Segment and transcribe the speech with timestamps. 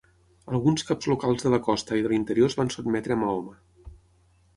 [0.51, 3.93] Alguns caps locals de la costa i de l'interior es van sotmetre a Mahoma.